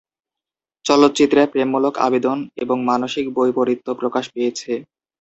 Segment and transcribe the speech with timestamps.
[0.85, 4.71] চলচ্চিত্রে প্রেমমূলক আবেদন এবং মানসিক বৈপরীত্য প্রকাশ পেয়েছে।